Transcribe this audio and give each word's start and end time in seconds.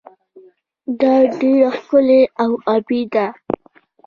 دا 0.99 1.15
ډیره 1.39 1.69
ښکلې 1.77 2.21
او 2.43 2.51
ابي 2.75 3.01
ده. 3.13 3.27